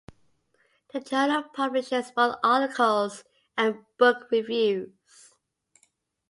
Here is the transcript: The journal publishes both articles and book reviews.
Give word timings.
The 0.91 0.99
journal 0.99 1.43
publishes 1.43 2.09
both 2.15 2.37
articles 2.43 3.23
and 3.55 3.85
book 3.99 4.29
reviews. 4.31 4.89